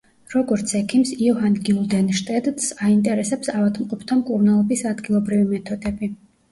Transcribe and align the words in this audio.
როგორც 0.33 0.71
ექიმს, 0.79 1.11
იოჰან 1.25 1.57
გიულდენშტედტს 1.67 2.73
აინტერესებს 2.89 3.55
ავადმყოფთა 3.61 4.21
მკურნალობის 4.25 4.87
ადგილობრივი 4.95 5.51
მეთოდები. 5.57 6.17